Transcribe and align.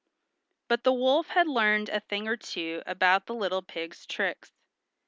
But 0.67 0.83
the 0.83 0.91
wolf 0.93 1.27
had 1.27 1.47
learned 1.47 1.87
a 1.89 1.99
thing 1.99 2.27
or 2.27 2.35
two 2.35 2.81
about 2.87 3.27
the 3.27 3.35
little 3.35 3.61
pig's 3.61 4.07
tricks. 4.07 4.51